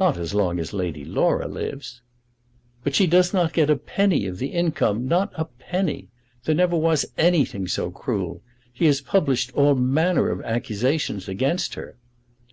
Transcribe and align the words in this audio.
"Not 0.00 0.16
as 0.16 0.34
long 0.34 0.58
as 0.58 0.72
Lady 0.72 1.04
Laura 1.04 1.46
lives." 1.46 2.00
"But 2.82 2.96
she 2.96 3.06
does 3.06 3.32
not 3.32 3.52
get 3.52 3.70
a 3.70 3.76
penny 3.76 4.26
of 4.26 4.38
the 4.38 4.48
income; 4.48 5.06
not 5.06 5.32
a 5.36 5.44
penny. 5.44 6.08
There 6.42 6.56
never 6.56 6.74
was 6.76 7.06
anything 7.16 7.68
so 7.68 7.92
cruel. 7.92 8.42
He 8.72 8.86
has 8.86 9.00
published 9.00 9.52
all 9.52 9.76
manner 9.76 10.28
of 10.30 10.40
accusations 10.40 11.28
against 11.28 11.74
her." 11.74 11.96